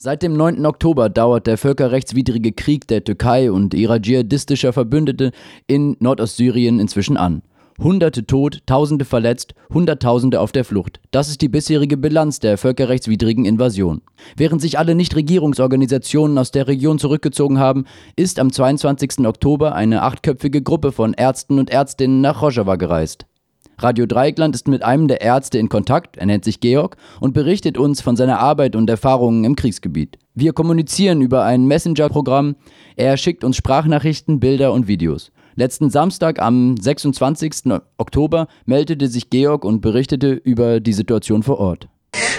Seit 0.00 0.22
dem 0.22 0.36
9. 0.36 0.64
Oktober 0.64 1.08
dauert 1.08 1.48
der 1.48 1.58
völkerrechtswidrige 1.58 2.52
Krieg 2.52 2.86
der 2.86 3.02
Türkei 3.02 3.50
und 3.50 3.74
ihrer 3.74 4.00
dschihadistischer 4.00 4.72
Verbündete 4.72 5.32
in 5.66 5.96
Nordostsyrien 5.98 6.78
inzwischen 6.78 7.16
an. 7.16 7.42
Hunderte 7.82 8.24
tot, 8.24 8.62
Tausende 8.64 9.04
verletzt, 9.04 9.54
Hunderttausende 9.74 10.38
auf 10.38 10.52
der 10.52 10.64
Flucht. 10.64 11.00
Das 11.10 11.28
ist 11.28 11.42
die 11.42 11.48
bisherige 11.48 11.96
Bilanz 11.96 12.38
der 12.38 12.58
völkerrechtswidrigen 12.58 13.44
Invasion. 13.44 14.02
Während 14.36 14.60
sich 14.60 14.78
alle 14.78 14.94
Nichtregierungsorganisationen 14.94 16.38
aus 16.38 16.52
der 16.52 16.68
Region 16.68 17.00
zurückgezogen 17.00 17.58
haben, 17.58 17.84
ist 18.14 18.38
am 18.38 18.52
22. 18.52 19.26
Oktober 19.26 19.74
eine 19.74 20.02
achtköpfige 20.02 20.62
Gruppe 20.62 20.92
von 20.92 21.12
Ärzten 21.12 21.58
und 21.58 21.70
Ärztinnen 21.70 22.20
nach 22.20 22.40
Rojava 22.40 22.76
gereist. 22.76 23.26
Radio 23.80 24.06
Dreieckland 24.06 24.56
ist 24.56 24.66
mit 24.66 24.82
einem 24.82 25.06
der 25.06 25.20
Ärzte 25.20 25.58
in 25.58 25.68
Kontakt, 25.68 26.16
er 26.16 26.26
nennt 26.26 26.44
sich 26.44 26.58
Georg, 26.58 26.96
und 27.20 27.32
berichtet 27.32 27.78
uns 27.78 28.00
von 28.00 28.16
seiner 28.16 28.40
Arbeit 28.40 28.74
und 28.74 28.90
Erfahrungen 28.90 29.44
im 29.44 29.54
Kriegsgebiet. 29.54 30.18
Wir 30.34 30.52
kommunizieren 30.52 31.22
über 31.22 31.44
ein 31.44 31.66
Messenger-Programm, 31.66 32.56
er 32.96 33.16
schickt 33.16 33.44
uns 33.44 33.56
Sprachnachrichten, 33.56 34.40
Bilder 34.40 34.72
und 34.72 34.88
Videos. 34.88 35.30
Letzten 35.54 35.90
Samstag 35.90 36.40
am 36.40 36.76
26. 36.76 37.72
Oktober 37.98 38.48
meldete 38.66 39.06
sich 39.06 39.30
Georg 39.30 39.64
und 39.64 39.80
berichtete 39.80 40.32
über 40.32 40.80
die 40.80 40.92
Situation 40.92 41.42
vor 41.42 41.58
Ort. 41.58 41.88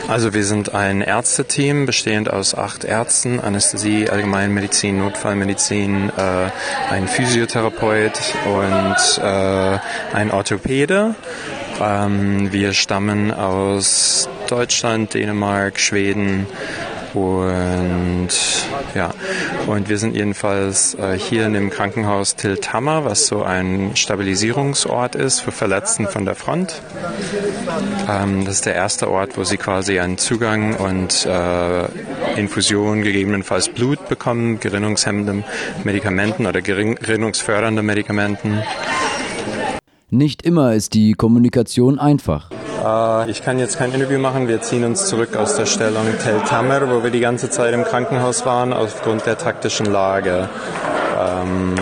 Also 0.09 0.33
wir 0.33 0.43
sind 0.43 0.73
ein 0.73 1.01
Ärzteteam 1.01 1.85
bestehend 1.85 2.33
aus 2.33 2.55
acht 2.55 2.83
Ärzten, 2.83 3.39
Anästhesie, 3.39 4.09
Allgemeinmedizin, 4.09 4.97
Notfallmedizin, 4.97 6.09
äh, 6.09 6.49
ein 6.89 7.07
Physiotherapeut 7.07 8.19
und 8.45 9.23
äh, 9.23 9.77
ein 10.11 10.31
Orthopäde. 10.31 11.13
Ähm, 11.79 12.51
wir 12.51 12.73
stammen 12.73 13.31
aus 13.31 14.27
Deutschland, 14.49 15.13
Dänemark, 15.13 15.79
Schweden, 15.79 16.47
und 17.13 18.29
ja, 18.95 19.13
und 19.67 19.89
wir 19.89 19.97
sind 19.97 20.15
jedenfalls 20.15 20.95
äh, 20.95 21.17
hier 21.17 21.45
in 21.45 21.53
dem 21.53 21.69
Krankenhaus 21.69 22.35
Tilthammer, 22.35 23.05
was 23.05 23.27
so 23.27 23.43
ein 23.43 23.95
Stabilisierungsort 23.95 25.15
ist 25.15 25.39
für 25.39 25.51
Verletzten 25.51 26.07
von 26.07 26.25
der 26.25 26.35
Front. 26.35 26.81
Ähm, 28.09 28.45
das 28.45 28.55
ist 28.55 28.65
der 28.65 28.75
erste 28.75 29.09
Ort, 29.09 29.37
wo 29.37 29.43
sie 29.43 29.57
quasi 29.57 29.99
einen 29.99 30.17
Zugang 30.17 30.75
und 30.75 31.25
äh, 31.25 31.85
Infusion, 32.39 33.01
gegebenenfalls 33.01 33.69
Blut 33.69 34.07
bekommen, 34.07 34.59
gerinnungshemmende 34.59 35.43
Medikamenten 35.83 36.45
oder 36.45 36.61
gerinnungsfördernde 36.61 37.83
Medikamenten. 37.83 38.61
Nicht 40.09 40.41
immer 40.43 40.73
ist 40.73 40.95
die 40.95 41.13
Kommunikation 41.13 41.99
einfach. 41.99 42.49
Äh, 42.83 43.29
ich 43.29 43.43
kann 43.43 43.59
jetzt 43.59 43.77
kein 43.77 43.93
Interview 43.93 44.19
machen. 44.19 44.47
Wir 44.47 44.61
ziehen 44.61 44.83
uns 44.83 45.07
zurück 45.07 45.35
aus 45.35 45.55
der 45.55 45.65
Stellung 45.65 46.05
Tel 46.23 46.39
Tamer, 46.47 46.89
wo 46.89 47.03
wir 47.03 47.11
die 47.11 47.19
ganze 47.19 47.49
Zeit 47.49 47.73
im 47.73 47.83
Krankenhaus 47.83 48.45
waren, 48.45 48.73
aufgrund 48.73 49.25
der 49.25 49.37
taktischen 49.37 49.85
Lage. 49.85 50.49
Ähm 51.19 51.75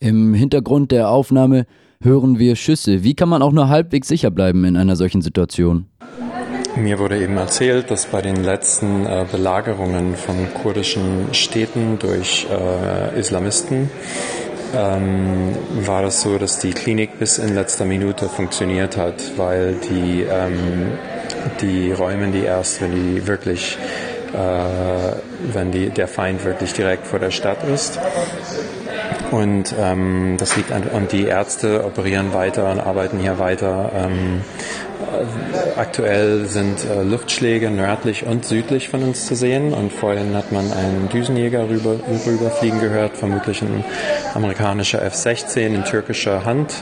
Im 0.00 0.34
Hintergrund 0.34 0.92
der 0.92 1.10
Aufnahme 1.10 1.66
hören 2.02 2.38
wir 2.38 2.56
Schüsse. 2.56 3.02
Wie 3.02 3.14
kann 3.14 3.28
man 3.28 3.42
auch 3.42 3.52
nur 3.52 3.68
halbwegs 3.68 4.08
sicher 4.08 4.30
bleiben 4.30 4.64
in 4.64 4.76
einer 4.76 4.96
solchen 4.96 5.22
Situation? 5.22 5.86
Mir 6.76 6.98
wurde 6.98 7.18
eben 7.18 7.38
erzählt, 7.38 7.90
dass 7.90 8.04
bei 8.06 8.20
den 8.20 8.44
letzten 8.44 9.06
äh, 9.06 9.24
Belagerungen 9.32 10.14
von 10.14 10.52
kurdischen 10.52 11.32
Städten 11.32 11.98
durch 11.98 12.46
äh, 12.50 13.18
Islamisten 13.18 13.90
ähm, 14.74 15.54
war 15.86 16.04
es 16.04 16.22
so, 16.22 16.38
dass 16.38 16.58
die 16.58 16.72
Klinik 16.72 17.18
bis 17.18 17.38
in 17.38 17.54
letzter 17.54 17.84
Minute 17.84 18.28
funktioniert 18.28 18.96
hat, 18.96 19.36
weil 19.36 19.74
die, 19.74 20.22
ähm, 20.22 20.98
die 21.60 21.92
räumen 21.92 22.32
die 22.32 22.42
erst, 22.42 22.80
wenn 22.80 22.92
die 22.92 23.26
wirklich, 23.26 23.78
äh, 24.32 25.52
wenn 25.52 25.70
die, 25.72 25.90
der 25.90 26.08
Feind 26.08 26.44
wirklich 26.44 26.72
direkt 26.72 27.06
vor 27.06 27.18
der 27.18 27.30
Stadt 27.30 27.62
ist. 27.64 27.98
Und 29.30 29.74
ähm, 29.78 30.36
das 30.38 30.56
liegt 30.56 30.72
an, 30.72 30.84
und 30.84 31.12
die 31.12 31.24
Ärzte 31.26 31.84
operieren 31.84 32.32
weiter 32.32 32.70
und 32.70 32.80
arbeiten 32.80 33.18
hier 33.18 33.38
weiter. 33.38 33.90
Ähm, 33.94 34.40
äh, 34.40 34.85
aktuell 35.76 36.46
sind 36.46 36.84
äh, 36.84 37.02
Luftschläge 37.02 37.70
nördlich 37.70 38.26
und 38.26 38.44
südlich 38.44 38.88
von 38.88 39.02
uns 39.02 39.26
zu 39.26 39.34
sehen 39.34 39.72
und 39.72 39.92
vorhin 39.92 40.34
hat 40.34 40.52
man 40.52 40.70
einen 40.72 41.08
Düsenjäger 41.08 41.68
rüber, 41.68 41.96
rüberfliegen 42.26 42.80
gehört, 42.80 43.16
vermutlich 43.16 43.62
ein 43.62 43.84
amerikanischer 44.34 45.02
F-16 45.02 45.66
in 45.66 45.84
türkischer 45.84 46.44
Hand. 46.44 46.74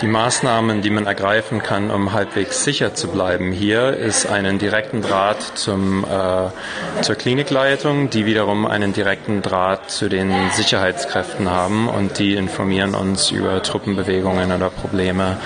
Die 0.00 0.06
Maßnahmen, 0.06 0.80
die 0.80 0.90
man 0.90 1.06
ergreifen 1.06 1.60
kann, 1.60 1.90
um 1.90 2.12
halbwegs 2.12 2.62
sicher 2.62 2.94
zu 2.94 3.08
bleiben 3.08 3.50
hier, 3.50 3.96
ist 3.96 4.26
einen 4.26 4.60
direkten 4.60 5.02
Draht 5.02 5.42
zum, 5.56 6.04
äh, 6.04 7.02
zur 7.02 7.16
Klinikleitung, 7.16 8.08
die 8.08 8.24
wiederum 8.24 8.64
einen 8.64 8.92
direkten 8.92 9.42
Draht 9.42 9.90
zu 9.90 10.08
den 10.08 10.32
Sicherheitskräften 10.52 11.50
haben 11.50 11.88
und 11.88 12.20
die 12.20 12.36
informieren 12.36 12.94
uns 12.94 13.32
über 13.32 13.60
Truppenbewegungen 13.60 14.52
oder 14.52 14.70
Probleme 14.70 15.36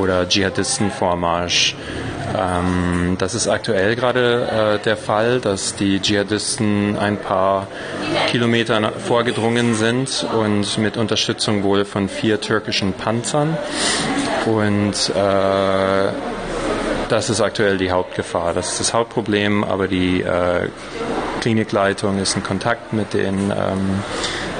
oder 0.00 0.26
Dschihadistenvormarsch. 0.26 1.76
Ähm, 2.36 3.16
das 3.18 3.34
ist 3.34 3.48
aktuell 3.48 3.96
gerade 3.96 4.78
äh, 4.80 4.84
der 4.84 4.96
Fall, 4.96 5.40
dass 5.40 5.74
die 5.74 6.00
Dschihadisten 6.00 6.96
ein 6.98 7.16
paar 7.16 7.66
Kilometer 8.28 8.92
vorgedrungen 8.92 9.74
sind 9.74 10.26
und 10.38 10.78
mit 10.78 10.96
Unterstützung 10.96 11.62
wohl 11.62 11.84
von 11.84 12.08
vier 12.08 12.40
türkischen 12.40 12.92
Panzern. 12.92 13.56
Und 14.46 15.12
äh, 15.14 16.12
das 17.08 17.28
ist 17.28 17.40
aktuell 17.40 17.76
die 17.76 17.90
Hauptgefahr. 17.90 18.54
Das 18.54 18.72
ist 18.72 18.80
das 18.80 18.94
Hauptproblem, 18.94 19.64
aber 19.64 19.88
die 19.88 20.22
äh, 20.22 20.68
Klinikleitung 21.40 22.18
ist 22.18 22.36
in 22.36 22.42
Kontakt 22.42 22.92
mit 22.92 23.14
den 23.14 23.50
ähm, 23.50 24.02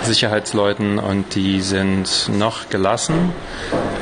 Sicherheitsleuten 0.02 0.98
und 0.98 1.34
die 1.34 1.60
sind 1.60 2.28
noch 2.32 2.69
gelassen. 2.69 3.32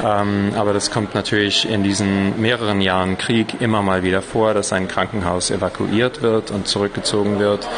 Ähm, 0.05 0.53
aber 0.57 0.73
das 0.73 0.91
kommt 0.91 1.15
natürlich 1.15 1.69
in 1.69 1.83
diesen 1.83 2.41
mehreren 2.41 2.81
Jahren 2.81 3.19
Krieg 3.19 3.61
immer 3.61 3.83
mal 3.83 4.03
wieder 4.03 4.23
vor, 4.23 4.55
dass 4.55 4.73
ein 4.73 4.89
Krankenhaus 4.89 5.51
evakuiert 5.51 6.23
wird 6.23 6.51
und 6.51 6.69
zurückgezogen 6.69 7.39
wird. 7.39 7.69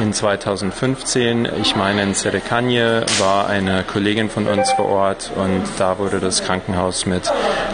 In 0.00 0.12
2015, 0.12 1.48
ich 1.60 1.76
meine 1.76 2.02
in 2.02 2.14
Sedekanje, 2.14 3.04
war 3.18 3.48
eine 3.48 3.84
Kollegin 3.84 4.30
von 4.30 4.46
uns 4.46 4.72
vor 4.72 4.86
Ort 4.86 5.30
und 5.36 5.64
da 5.78 5.98
wurde 5.98 6.20
das 6.20 6.42
Krankenhaus 6.42 7.06
mit 7.06 7.30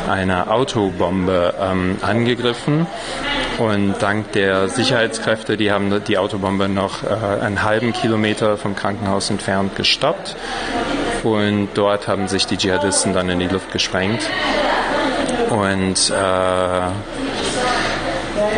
einer 0.09 0.51
Autobombe 0.51 1.55
ähm, 1.61 1.97
angegriffen. 2.03 2.87
Und 3.59 3.95
dank 4.01 4.33
der 4.33 4.69
Sicherheitskräfte, 4.69 5.57
die 5.57 5.71
haben 5.71 6.03
die 6.05 6.19
Autobombe 6.19 6.69
noch 6.69 7.03
äh, 7.03 7.09
einen 7.43 7.63
halben 7.63 7.93
Kilometer 7.93 8.57
vom 8.57 8.75
Krankenhaus 8.75 9.31
entfernt 9.31 9.77
gestoppt. 9.77 10.37
Und 11.23 11.69
dort 11.75 12.09
haben 12.09 12.29
sich 12.29 12.47
die 12.47 12.57
Dschihadisten 12.57 13.13
dann 13.13 13.29
in 13.29 13.39
die 13.39 13.49
Luft 13.49 13.73
gesprengt. 13.73 14.23
Und 15.51 16.11
äh, 16.11 16.81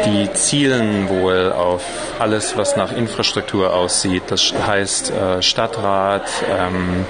die 0.06 0.32
zielen 0.32 1.08
wohl 1.08 1.52
auf 1.52 1.82
alles, 2.18 2.56
was 2.56 2.76
nach 2.76 2.92
Infrastruktur 2.92 3.74
aussieht. 3.74 4.22
Das 4.28 4.52
heißt 4.66 5.10
äh, 5.10 5.42
Stadtrat, 5.42 6.28
ähm, 6.48 7.04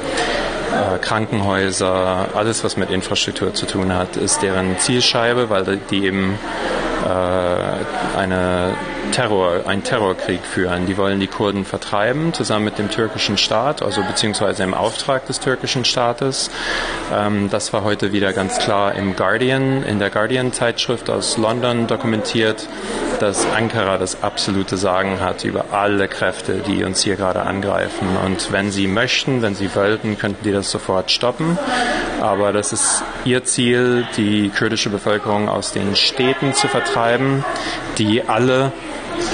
äh, 0.72 0.98
Krankenhäuser, 0.98 2.28
alles, 2.34 2.64
was 2.64 2.76
mit 2.76 2.90
Infrastruktur 2.90 3.54
zu 3.54 3.66
tun 3.66 3.94
hat, 3.94 4.16
ist 4.16 4.42
deren 4.42 4.78
Zielscheibe, 4.78 5.50
weil 5.50 5.78
die 5.90 6.06
eben 6.06 6.38
eine 7.04 8.74
Terror, 9.12 9.66
einen 9.66 9.84
Terrorkrieg 9.84 10.40
führen. 10.44 10.86
Die 10.86 10.96
wollen 10.96 11.20
die 11.20 11.26
Kurden 11.26 11.64
vertreiben, 11.64 12.32
zusammen 12.32 12.64
mit 12.64 12.78
dem 12.78 12.90
türkischen 12.90 13.36
Staat, 13.36 13.82
also 13.82 14.02
beziehungsweise 14.02 14.62
im 14.62 14.74
Auftrag 14.74 15.26
des 15.26 15.40
türkischen 15.40 15.84
Staates. 15.84 16.50
Ähm, 17.12 17.48
das 17.50 17.72
war 17.72 17.84
heute 17.84 18.12
wieder 18.12 18.32
ganz 18.32 18.58
klar 18.58 18.94
im 18.94 19.14
Guardian, 19.16 19.82
in 19.84 19.98
der 19.98 20.10
Guardian-Zeitschrift 20.10 21.10
aus 21.10 21.36
London 21.36 21.86
dokumentiert, 21.86 22.66
dass 23.20 23.46
Ankara 23.46 23.98
das 23.98 24.22
absolute 24.22 24.76
Sagen 24.76 25.20
hat 25.20 25.44
über 25.44 25.66
alle 25.72 26.08
Kräfte, 26.08 26.62
die 26.66 26.84
uns 26.84 27.02
hier 27.02 27.16
gerade 27.16 27.42
angreifen. 27.42 28.16
Und 28.24 28.52
wenn 28.52 28.70
sie 28.70 28.86
möchten, 28.86 29.42
wenn 29.42 29.54
sie 29.54 29.74
wollten, 29.74 30.18
könnten 30.18 30.44
die 30.44 30.52
das 30.52 30.70
sofort 30.70 31.10
stoppen. 31.10 31.58
Aber 32.20 32.52
das 32.52 32.72
ist 32.72 33.02
ihr 33.24 33.44
Ziel, 33.44 34.06
die 34.16 34.50
kurdische 34.50 34.90
Bevölkerung 34.90 35.48
aus 35.48 35.72
den 35.72 35.96
Städten 35.96 36.54
zu 36.54 36.68
vertreiben, 36.68 37.44
die 37.98 38.22
alle 38.22 38.72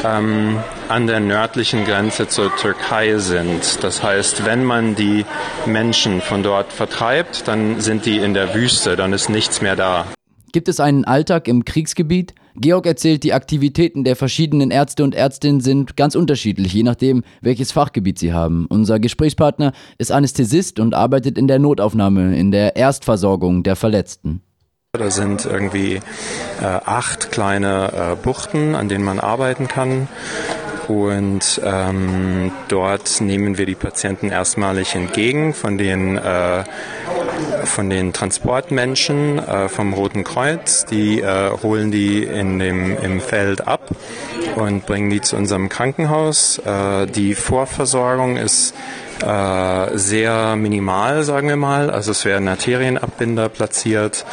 ähm, 0.04 0.58
an 0.88 1.06
der 1.06 1.20
nördlichen 1.20 1.84
Grenze 1.84 2.28
zur 2.28 2.54
Türkei 2.56 3.18
sind. 3.18 3.82
Das 3.82 4.02
heißt, 4.02 4.44
wenn 4.44 4.64
man 4.64 4.94
die 4.94 5.24
Menschen 5.66 6.20
von 6.20 6.42
dort 6.42 6.72
vertreibt, 6.72 7.48
dann 7.48 7.80
sind 7.80 8.06
die 8.06 8.18
in 8.18 8.34
der 8.34 8.54
Wüste, 8.54 8.96
dann 8.96 9.12
ist 9.12 9.28
nichts 9.28 9.62
mehr 9.62 9.76
da. 9.76 10.06
Gibt 10.52 10.68
es 10.68 10.80
einen 10.80 11.04
Alltag 11.04 11.46
im 11.46 11.64
Kriegsgebiet? 11.64 12.34
Georg 12.60 12.84
erzählt, 12.84 13.24
die 13.24 13.32
Aktivitäten 13.32 14.04
der 14.04 14.16
verschiedenen 14.16 14.70
Ärzte 14.70 15.02
und 15.02 15.14
Ärztinnen 15.14 15.60
sind 15.60 15.96
ganz 15.96 16.14
unterschiedlich, 16.14 16.74
je 16.74 16.82
nachdem, 16.82 17.24
welches 17.40 17.72
Fachgebiet 17.72 18.18
sie 18.18 18.34
haben. 18.34 18.66
Unser 18.68 19.00
Gesprächspartner 19.00 19.72
ist 19.96 20.12
Anästhesist 20.12 20.78
und 20.78 20.94
arbeitet 20.94 21.38
in 21.38 21.48
der 21.48 21.58
Notaufnahme, 21.58 22.36
in 22.36 22.50
der 22.50 22.76
Erstversorgung 22.76 23.62
der 23.62 23.76
Verletzten. 23.76 24.42
Da 24.92 25.10
sind 25.10 25.46
irgendwie 25.46 25.94
äh, 25.94 26.00
acht 26.60 27.32
kleine 27.32 27.92
äh, 27.92 28.16
Buchten, 28.16 28.74
an 28.74 28.90
denen 28.90 29.04
man 29.04 29.20
arbeiten 29.20 29.66
kann. 29.66 30.08
Und 30.88 31.60
ähm, 31.64 32.50
dort 32.68 33.20
nehmen 33.20 33.56
wir 33.56 33.64
die 33.64 33.76
Patienten 33.76 34.28
erstmalig 34.28 34.96
entgegen 34.96 35.54
von 35.54 35.78
den, 35.78 36.18
äh, 36.18 36.64
von 37.64 37.90
den 37.90 38.12
Transportmenschen 38.12 39.38
äh, 39.38 39.68
vom 39.68 39.92
Roten 39.92 40.24
Kreuz. 40.24 40.84
Die 40.86 41.20
äh, 41.20 41.50
holen 41.62 41.90
die 41.90 42.24
in 42.24 42.58
dem, 42.58 42.96
im 42.96 43.20
Feld 43.20 43.66
ab 43.66 43.90
und 44.56 44.86
bringen 44.86 45.10
die 45.10 45.20
zu 45.20 45.36
unserem 45.36 45.68
Krankenhaus. 45.68 46.58
Äh, 46.58 47.06
die 47.06 47.34
Vorversorgung 47.34 48.36
ist 48.36 48.74
äh, 49.22 49.98
sehr 49.98 50.56
minimal, 50.56 51.22
sagen 51.22 51.48
wir 51.48 51.56
mal. 51.56 51.90
Also 51.90 52.12
es 52.12 52.24
werden 52.24 52.48
Arterienabbinder 52.48 53.48
platziert, 53.48 54.24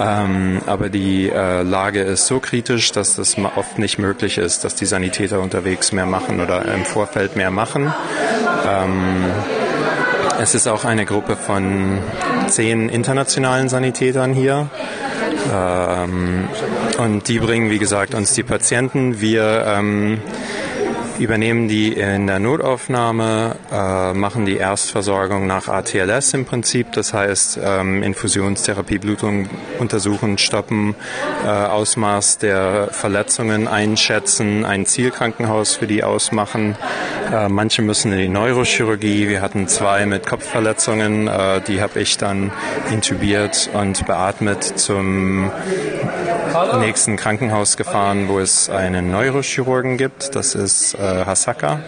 ähm, 0.00 0.60
aber 0.66 0.88
die 0.88 1.30
äh, 1.30 1.62
Lage 1.62 2.02
ist 2.02 2.26
so 2.26 2.40
kritisch, 2.40 2.92
dass 2.92 3.16
das 3.16 3.36
oft 3.56 3.78
nicht 3.78 3.98
möglich 3.98 4.38
ist, 4.38 4.64
dass 4.64 4.74
die 4.74 4.86
Sanitäter 4.86 5.40
unterwegs 5.40 5.92
mehr 5.92 6.06
machen 6.06 6.40
oder 6.40 6.64
im 6.64 6.84
Vorfeld 6.84 7.36
mehr 7.36 7.50
machen. 7.50 7.92
Ähm, 8.66 9.24
es 10.40 10.54
ist 10.54 10.68
auch 10.68 10.84
eine 10.84 11.04
Gruppe 11.04 11.36
von 11.36 11.98
zehn 12.48 12.88
internationalen 12.88 13.68
Sanitätern 13.68 14.32
hier. 14.32 14.68
Ähm, 15.54 16.48
und 16.98 17.28
die 17.28 17.38
bringen, 17.38 17.70
wie 17.70 17.78
gesagt, 17.78 18.14
uns 18.14 18.34
die 18.34 18.42
Patienten. 18.42 19.20
Wir 19.20 19.64
ähm, 19.66 20.20
übernehmen 21.18 21.68
die 21.68 21.92
in 21.92 22.26
der 22.26 22.38
Notaufnahme, 22.38 23.56
äh, 23.72 24.12
machen 24.12 24.46
die 24.46 24.56
Erstversorgung 24.56 25.46
nach 25.46 25.68
ATLS 25.68 26.34
im 26.34 26.44
Prinzip, 26.44 26.92
das 26.92 27.12
heißt 27.12 27.58
ähm, 27.62 28.02
Infusionstherapie, 28.02 28.98
Blutung 28.98 29.48
untersuchen, 29.78 30.38
stoppen, 30.38 30.94
äh, 31.44 31.48
Ausmaß 31.48 32.38
der 32.38 32.88
Verletzungen 32.90 33.68
einschätzen, 33.68 34.64
ein 34.64 34.86
Zielkrankenhaus 34.86 35.74
für 35.74 35.86
die 35.86 36.04
ausmachen. 36.04 36.76
Äh, 37.32 37.48
manche 37.48 37.82
müssen 37.82 38.12
in 38.12 38.18
die 38.18 38.28
Neurochirurgie. 38.28 39.28
Wir 39.28 39.40
hatten 39.40 39.68
zwei 39.68 40.06
mit 40.06 40.26
Kopfverletzungen, 40.26 41.28
äh, 41.28 41.60
die 41.66 41.80
habe 41.80 42.00
ich 42.00 42.18
dann 42.18 42.52
intubiert 42.92 43.70
und 43.72 44.06
beatmet 44.06 44.64
zum 44.64 45.50
nächsten 46.80 47.16
Krankenhaus 47.16 47.76
gefahren, 47.76 48.28
wo 48.28 48.38
es 48.38 48.68
einen 48.70 49.10
Neurochirurgen 49.10 49.96
gibt. 49.96 50.34
Das 50.34 50.54
ist 50.54 50.94
äh, 50.94 51.24
Hasaka. 51.24 51.80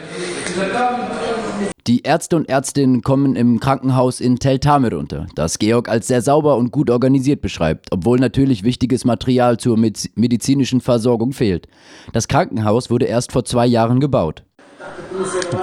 Die 1.87 2.03
Ärzte 2.03 2.37
und 2.37 2.50
Ärztinnen 2.50 3.00
kommen 3.00 3.35
im 3.35 3.61
Krankenhaus 3.61 4.20
in 4.20 4.38
Tel 4.38 4.59
Tamer 4.59 4.93
unter, 4.93 5.26
das 5.35 5.59
Georg 5.59 5.88
als 5.88 6.06
sehr 6.06 6.20
sauber 6.20 6.56
und 6.56 6.70
gut 6.70 6.91
organisiert 6.91 7.41
beschreibt, 7.41 7.87
obwohl 7.93 8.19
natürlich 8.19 8.62
wichtiges 8.62 9.06
Material 9.06 9.56
zur 9.56 9.79
medizinischen 9.79 10.82
Versorgung 10.82 11.32
fehlt. 11.32 11.67
Das 12.12 12.29
Krankenhaus 12.29 12.91
wurde 12.91 13.06
erst 13.06 13.32
vor 13.32 13.47
zwei 13.47 13.65
Jahren 13.65 14.00
gebaut. 14.00 14.43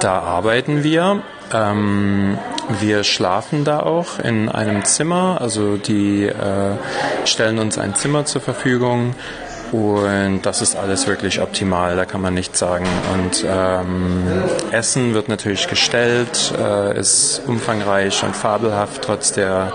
Da 0.00 0.18
arbeiten 0.18 0.82
wir. 0.82 1.22
Ähm, 1.52 2.36
wir 2.80 3.04
schlafen 3.04 3.64
da 3.64 3.80
auch 3.80 4.18
in 4.18 4.48
einem 4.48 4.84
Zimmer. 4.84 5.38
Also 5.40 5.76
die 5.76 6.24
äh, 6.24 6.76
stellen 7.24 7.58
uns 7.58 7.78
ein 7.78 7.94
Zimmer 7.94 8.24
zur 8.24 8.40
Verfügung. 8.40 9.14
Und 9.72 10.42
das 10.42 10.62
ist 10.62 10.76
alles 10.76 11.08
wirklich 11.08 11.40
optimal, 11.40 11.96
da 11.96 12.04
kann 12.04 12.20
man 12.20 12.34
nichts 12.34 12.58
sagen. 12.58 12.86
Und 13.14 13.44
ähm, 13.48 14.24
Essen 14.70 15.12
wird 15.14 15.28
natürlich 15.28 15.66
gestellt, 15.66 16.54
äh, 16.56 16.98
ist 16.98 17.42
umfangreich 17.46 18.22
und 18.22 18.36
fabelhaft 18.36 19.02
trotz 19.02 19.32
der 19.32 19.72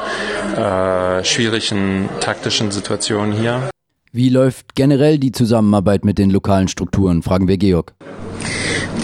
äh, 0.56 1.26
schwierigen 1.26 2.10
taktischen 2.22 2.72
Situation 2.72 3.34
hier. 3.34 3.70
Wie 4.14 4.28
läuft 4.28 4.76
generell 4.76 5.20
die 5.20 5.32
Zusammenarbeit 5.32 6.04
mit 6.04 6.18
den 6.18 6.32
lokalen 6.32 6.68
Strukturen, 6.68 7.24
fragen 7.24 7.48
wir 7.48 7.56
Georg. 7.56 7.94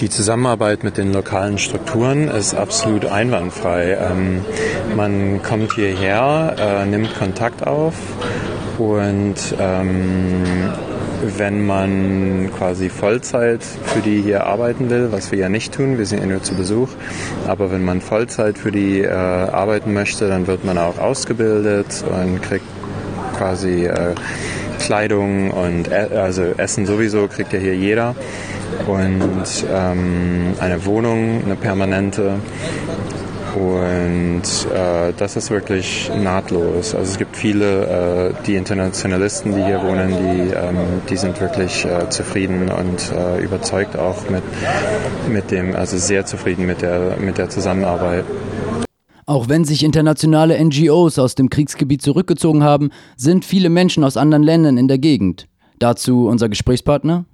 Die 0.02 0.10
Zusammenarbeit 0.10 0.84
mit 0.84 0.98
den 0.98 1.14
lokalen 1.14 1.56
Strukturen 1.56 2.28
ist 2.28 2.54
absolut 2.54 3.06
einwandfrei. 3.06 3.96
Ähm, 3.98 4.44
man 4.94 5.42
kommt 5.42 5.72
hierher, 5.72 6.54
äh, 6.58 6.84
nimmt 6.84 7.14
Kontakt 7.14 7.66
auf 7.66 7.94
und 8.76 9.36
ähm, 9.58 10.44
wenn 11.38 11.64
man 11.64 12.50
quasi 12.58 12.90
Vollzeit 12.90 13.64
für 13.64 14.00
die 14.00 14.20
hier 14.20 14.44
arbeiten 14.44 14.90
will, 14.90 15.08
was 15.10 15.32
wir 15.32 15.38
ja 15.38 15.48
nicht 15.48 15.72
tun, 15.72 15.96
wir 15.96 16.04
sind 16.04 16.20
ja 16.20 16.26
nur 16.26 16.42
zu 16.42 16.54
Besuch, 16.54 16.90
aber 17.46 17.72
wenn 17.72 17.82
man 17.82 18.02
Vollzeit 18.02 18.58
für 18.58 18.72
die 18.72 19.00
äh, 19.00 19.08
arbeiten 19.08 19.94
möchte, 19.94 20.28
dann 20.28 20.46
wird 20.46 20.66
man 20.66 20.76
auch 20.76 20.98
ausgebildet 20.98 22.04
und 22.12 22.42
kriegt 22.42 22.66
quasi 23.38 23.86
äh, 23.86 24.14
Kleidung 24.78 25.50
und 25.50 25.88
e 25.88 26.16
also 26.16 26.42
Essen 26.56 26.86
sowieso 26.86 27.28
kriegt 27.28 27.52
ja 27.52 27.58
hier 27.58 27.76
jeder 27.76 28.14
und 28.86 29.66
ähm, 29.72 30.54
eine 30.60 30.84
Wohnung, 30.86 31.42
eine 31.44 31.56
permanente 31.56 32.34
und 33.54 34.42
äh, 34.72 35.12
das 35.16 35.36
ist 35.36 35.50
wirklich 35.50 36.10
nahtlos. 36.14 36.94
Also 36.94 37.10
es 37.10 37.18
gibt 37.18 37.36
viele, 37.36 38.30
äh, 38.30 38.44
die 38.46 38.56
Internationalisten, 38.56 39.54
die 39.54 39.64
hier 39.64 39.82
wohnen, 39.82 40.10
die, 40.10 40.54
ähm, 40.54 40.76
die 41.08 41.16
sind 41.16 41.40
wirklich 41.40 41.84
äh, 41.84 42.08
zufrieden 42.08 42.70
und 42.70 43.12
äh, 43.12 43.42
überzeugt 43.42 43.98
auch 43.98 44.28
mit, 44.30 44.42
mit 45.28 45.50
dem, 45.50 45.74
also 45.74 45.96
sehr 45.96 46.26
zufrieden 46.26 46.66
mit 46.66 46.82
der, 46.82 47.16
mit 47.18 47.38
der 47.38 47.48
Zusammenarbeit. 47.48 48.24
Auch 49.28 49.50
wenn 49.50 49.66
sich 49.66 49.84
internationale 49.84 50.58
NGOs 50.58 51.18
aus 51.18 51.34
dem 51.34 51.50
Kriegsgebiet 51.50 52.00
zurückgezogen 52.00 52.62
haben, 52.64 52.88
sind 53.14 53.44
viele 53.44 53.68
Menschen 53.68 54.02
aus 54.02 54.16
anderen 54.16 54.42
Ländern 54.42 54.78
in 54.78 54.88
der 54.88 54.96
Gegend. 54.96 55.48
Dazu 55.78 56.26
unser 56.26 56.48
Gesprächspartner. 56.48 57.26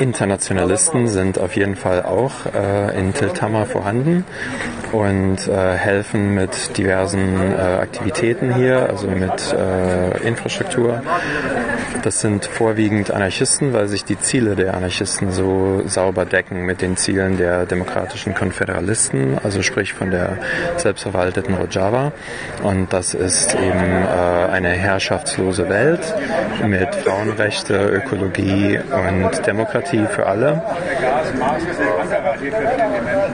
Internationalisten 0.00 1.06
sind 1.06 1.38
auf 1.38 1.56
jeden 1.56 1.76
Fall 1.76 2.04
auch 2.04 2.32
äh, 2.54 2.98
in 2.98 3.12
Tiltama 3.12 3.66
vorhanden 3.66 4.24
und 4.92 5.46
äh, 5.46 5.74
helfen 5.74 6.34
mit 6.34 6.78
diversen 6.78 7.36
äh, 7.36 7.56
Aktivitäten 7.82 8.54
hier, 8.54 8.88
also 8.88 9.08
mit 9.08 9.52
äh, 9.52 10.26
Infrastruktur. 10.26 11.02
Das 12.02 12.20
sind 12.20 12.44
vorwiegend 12.44 13.10
Anarchisten, 13.10 13.72
weil 13.72 13.88
sich 13.88 14.04
die 14.04 14.18
Ziele 14.18 14.54
der 14.54 14.74
Anarchisten 14.74 15.32
so 15.32 15.82
sauber 15.86 16.24
decken 16.24 16.64
mit 16.64 16.80
den 16.80 16.96
Zielen 16.96 17.36
der 17.36 17.66
demokratischen 17.66 18.34
Konföderalisten, 18.34 19.38
also 19.42 19.62
sprich 19.62 19.92
von 19.92 20.10
der 20.10 20.38
selbstverwalteten 20.76 21.54
Rojava. 21.54 22.12
Und 22.62 22.92
das 22.92 23.14
ist 23.14 23.54
eben 23.54 24.02
äh, 24.02 24.52
eine 24.52 24.70
herrschaftslose 24.70 25.68
Welt 25.68 26.00
mit 26.64 26.94
Frauenrechte, 26.94 27.74
Ökologie 27.88 28.78
und 28.78 29.46
Demokratie 29.46 30.06
für 30.10 30.26
alle. 30.26 30.62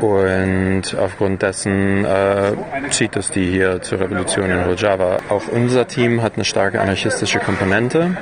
Und 0.01 0.97
aufgrund 0.99 1.43
dessen 1.43 2.05
äh, 2.05 2.53
zieht 2.91 3.17
es 3.17 3.31
die 3.31 3.47
hier 3.47 3.83
zur 3.83 4.01
Revolution 4.01 4.51
in 4.51 4.61
Rojava. 4.61 5.19
Auch 5.29 5.49
unser 5.49 5.87
Team 5.87 6.23
hat 6.23 6.35
eine 6.35 6.45
starke 6.45 6.81
anarchistische 6.81 7.39
Komponente. 7.39 8.17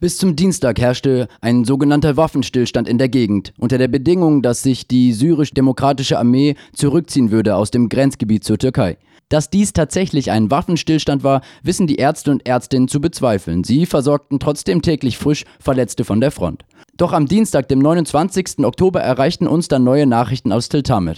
Bis 0.00 0.16
zum 0.16 0.36
Dienstag 0.36 0.78
herrschte 0.78 1.26
ein 1.40 1.64
sogenannter 1.64 2.16
Waffenstillstand 2.16 2.88
in 2.88 2.98
der 2.98 3.08
Gegend, 3.08 3.52
unter 3.58 3.78
der 3.78 3.88
Bedingung, 3.88 4.42
dass 4.42 4.62
sich 4.62 4.86
die 4.86 5.12
syrisch-demokratische 5.12 6.18
Armee 6.18 6.54
zurückziehen 6.72 7.32
würde 7.32 7.56
aus 7.56 7.72
dem 7.72 7.88
Grenzgebiet 7.88 8.44
zur 8.44 8.58
Türkei. 8.58 8.96
Dass 9.28 9.50
dies 9.50 9.74
tatsächlich 9.74 10.30
ein 10.30 10.50
Waffenstillstand 10.50 11.22
war, 11.22 11.42
wissen 11.62 11.86
die 11.86 11.96
Ärzte 11.96 12.30
und 12.30 12.48
Ärztinnen 12.48 12.88
zu 12.88 13.00
bezweifeln. 13.00 13.62
Sie 13.62 13.84
versorgten 13.84 14.40
trotzdem 14.40 14.80
täglich 14.80 15.18
frisch 15.18 15.44
Verletzte 15.60 16.04
von 16.04 16.20
der 16.20 16.30
Front. 16.30 16.64
Doch 16.96 17.12
am 17.12 17.26
Dienstag, 17.26 17.68
dem 17.68 17.78
29. 17.78 18.64
Oktober, 18.64 19.02
erreichten 19.02 19.46
uns 19.46 19.68
dann 19.68 19.84
neue 19.84 20.06
Nachrichten 20.06 20.50
aus 20.50 20.70
Tiltamer. 20.70 21.14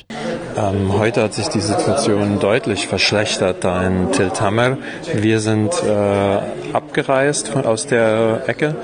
Ähm, 0.57 0.99
heute 0.99 1.23
hat 1.23 1.35
sich 1.35 1.49
die 1.49 1.61
Situation 1.61 2.41
deutlich 2.41 2.89
verschlechtert 2.89 3.63
da 3.63 3.87
in 3.87 4.11
Tiltamer. 4.11 4.79
Wir 5.15 5.39
sind 5.39 5.73
äh, 5.83 6.73
abgereist 6.73 7.49
von, 7.49 7.65
aus 7.65 7.87
der 7.87 8.43
Ecke 8.49 8.75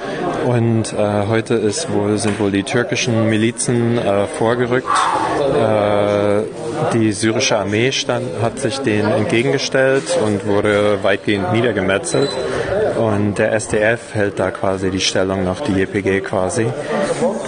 und 0.46 0.92
äh, 0.92 1.26
heute 1.28 1.54
ist 1.54 1.92
wohl, 1.92 2.16
sind 2.18 2.38
wohl 2.38 2.52
die 2.52 2.62
türkischen 2.62 3.28
Milizen 3.28 3.98
äh, 3.98 4.26
vorgerückt. 4.26 4.86
Die 6.92 7.12
syrische 7.12 7.58
Armee 7.58 7.92
stand, 7.92 8.26
hat 8.40 8.58
sich 8.58 8.78
denen 8.78 9.10
entgegengestellt 9.10 10.04
und 10.24 10.46
wurde 10.46 11.02
weitgehend 11.02 11.52
niedergemetzelt. 11.52 12.30
Und 12.98 13.38
der 13.38 13.52
SDF 13.52 14.14
hält 14.14 14.38
da 14.38 14.50
quasi 14.50 14.90
die 14.90 15.00
Stellung 15.00 15.44
noch, 15.44 15.60
die 15.60 15.72
JPG 15.72 16.20
quasi. 16.20 16.66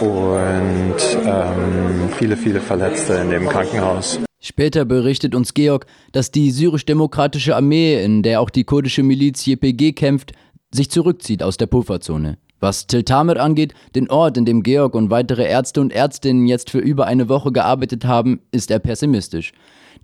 Und 0.00 0.96
ähm, 1.24 2.10
viele, 2.18 2.36
viele 2.36 2.60
Verletzte 2.60 3.14
in 3.14 3.30
dem 3.30 3.48
Krankenhaus. 3.48 4.20
Später 4.40 4.84
berichtet 4.84 5.34
uns 5.34 5.54
Georg, 5.54 5.86
dass 6.12 6.30
die 6.30 6.50
syrisch-demokratische 6.50 7.56
Armee, 7.56 8.02
in 8.02 8.22
der 8.22 8.40
auch 8.40 8.50
die 8.50 8.64
kurdische 8.64 9.02
Miliz 9.02 9.44
JPG 9.46 9.92
kämpft, 9.92 10.32
sich 10.70 10.90
zurückzieht 10.90 11.42
aus 11.42 11.56
der 11.56 11.66
Pufferzone. 11.66 12.38
Was 12.60 12.86
Tiltamer 12.86 13.38
angeht, 13.38 13.74
den 13.94 14.10
Ort, 14.10 14.36
in 14.36 14.44
dem 14.44 14.62
Georg 14.62 14.94
und 14.94 15.10
weitere 15.10 15.46
Ärzte 15.48 15.80
und 15.80 15.92
Ärztinnen 15.92 16.46
jetzt 16.46 16.70
für 16.70 16.78
über 16.78 17.06
eine 17.06 17.28
Woche 17.28 17.52
gearbeitet 17.52 18.04
haben, 18.04 18.40
ist 18.50 18.70
er 18.70 18.80
pessimistisch. 18.80 19.52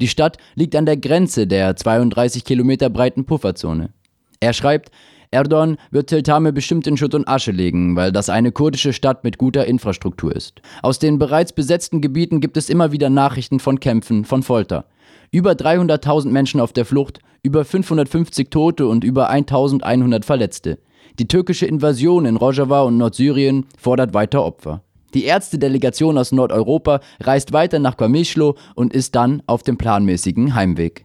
Die 0.00 0.08
Stadt 0.08 0.38
liegt 0.54 0.76
an 0.76 0.86
der 0.86 0.96
Grenze 0.96 1.46
der 1.46 1.76
32 1.76 2.44
Kilometer 2.44 2.90
breiten 2.90 3.24
Pufferzone. 3.24 3.90
Er 4.40 4.52
schreibt, 4.52 4.90
Erdogan 5.30 5.78
wird 5.90 6.10
Teltame 6.10 6.52
bestimmt 6.52 6.86
in 6.86 6.96
Schutt 6.96 7.14
und 7.14 7.26
Asche 7.26 7.50
legen, 7.50 7.96
weil 7.96 8.12
das 8.12 8.30
eine 8.30 8.52
kurdische 8.52 8.92
Stadt 8.92 9.24
mit 9.24 9.36
guter 9.36 9.66
Infrastruktur 9.66 10.34
ist. 10.34 10.62
Aus 10.82 11.00
den 11.00 11.18
bereits 11.18 11.52
besetzten 11.52 12.00
Gebieten 12.00 12.40
gibt 12.40 12.56
es 12.56 12.68
immer 12.68 12.92
wieder 12.92 13.10
Nachrichten 13.10 13.58
von 13.58 13.80
Kämpfen, 13.80 14.24
von 14.24 14.44
Folter. 14.44 14.84
Über 15.32 15.52
300.000 15.52 16.28
Menschen 16.28 16.60
auf 16.60 16.72
der 16.72 16.84
Flucht, 16.84 17.18
über 17.42 17.64
550 17.64 18.50
Tote 18.50 18.86
und 18.86 19.02
über 19.02 19.28
1100 19.28 20.24
Verletzte. 20.24 20.78
Die 21.20 21.28
türkische 21.28 21.66
Invasion 21.66 22.26
in 22.26 22.36
Rojava 22.36 22.82
und 22.82 22.96
Nordsyrien 22.96 23.66
fordert 23.78 24.14
weiter 24.14 24.44
Opfer. 24.44 24.82
Die 25.14 25.26
Ärztedelegation 25.26 26.18
aus 26.18 26.32
Nordeuropa 26.32 27.00
reist 27.20 27.52
weiter 27.52 27.78
nach 27.78 27.96
Qamischlo 27.96 28.56
und 28.74 28.92
ist 28.92 29.14
dann 29.14 29.40
auf 29.46 29.62
dem 29.62 29.78
planmäßigen 29.78 30.56
Heimweg. 30.56 31.02